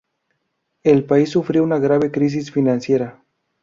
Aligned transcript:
El 0.81 1.03
país 1.05 1.29
sufrió 1.29 1.63
una 1.63 1.77
grave 1.77 2.09
crisis 2.09 2.49
financiera. 2.49 3.21